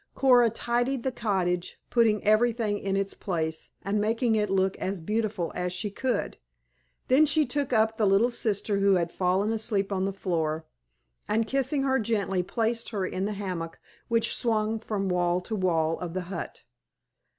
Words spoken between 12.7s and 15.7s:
her in the hammock which swung from wall to